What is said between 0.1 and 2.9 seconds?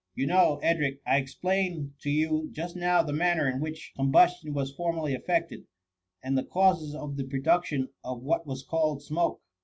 You know, Edric, I explained to you just